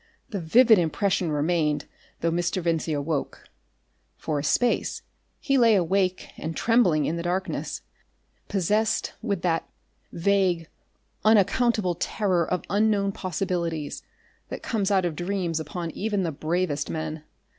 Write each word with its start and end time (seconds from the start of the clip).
The 0.29 0.39
vivid 0.41 0.79
impression 0.79 1.31
remained 1.31 1.85
though 2.21 2.31
Mr. 2.31 2.59
Vincey 2.59 2.91
awoke. 2.91 3.47
For 4.17 4.39
a 4.39 4.43
space 4.43 5.03
he 5.39 5.59
lay 5.59 5.75
awake 5.75 6.29
and 6.37 6.55
trembling 6.57 7.05
in 7.05 7.17
the 7.17 7.21
darkness, 7.21 7.83
possessed 8.47 9.13
with 9.21 9.43
that 9.43 9.69
vague, 10.11 10.67
unaccountable 11.23 11.93
terror 11.93 12.47
of 12.51 12.63
unknown 12.67 13.11
possibilities 13.11 14.01
that 14.49 14.63
comes 14.63 14.89
out 14.89 15.05
of 15.05 15.15
dreams 15.15 15.59
upon 15.59 15.91
even 15.91 16.23
the 16.23 16.31
bravest 16.31 16.89
men. 16.89 17.23